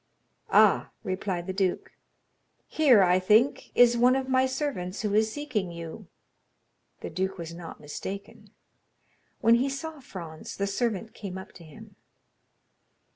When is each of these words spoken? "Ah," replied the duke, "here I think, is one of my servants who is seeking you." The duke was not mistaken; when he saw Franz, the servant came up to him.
"Ah," 0.49 0.89
replied 1.03 1.45
the 1.45 1.53
duke, 1.53 1.91
"here 2.65 3.03
I 3.03 3.19
think, 3.19 3.71
is 3.75 3.95
one 3.95 4.15
of 4.15 4.27
my 4.27 4.47
servants 4.47 5.03
who 5.03 5.13
is 5.13 5.31
seeking 5.31 5.71
you." 5.71 6.07
The 7.01 7.11
duke 7.11 7.37
was 7.37 7.53
not 7.53 7.79
mistaken; 7.79 8.49
when 9.41 9.53
he 9.53 9.69
saw 9.69 9.99
Franz, 9.99 10.57
the 10.57 10.65
servant 10.65 11.13
came 11.13 11.37
up 11.37 11.51
to 11.51 11.63
him. 11.63 11.97